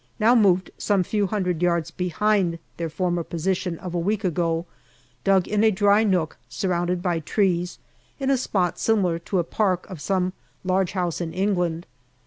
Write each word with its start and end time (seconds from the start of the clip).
now 0.19 0.33
moved 0.33 0.71
some 0.79 1.03
few 1.03 1.27
hundred 1.27 1.61
yards 1.61 1.91
behind 1.91 2.57
their 2.77 2.89
former 2.89 3.21
position 3.23 3.77
of 3.77 3.93
a 3.93 3.99
week 3.99 4.23
ago, 4.23 4.65
dug 5.23 5.47
in 5.47 5.63
a 5.63 5.69
dry 5.69 6.03
nook 6.03 6.39
surrounded 6.49 7.03
by 7.03 7.19
trees, 7.19 7.77
in 8.19 8.31
a 8.31 8.35
spot 8.35 8.79
similar 8.79 9.19
to 9.19 9.37
a 9.37 9.43
park 9.43 9.87
of 9.91 10.01
some 10.01 10.33
large 10.65 10.93
house 10.93 11.21
in 11.21 11.31
England. 11.33 11.85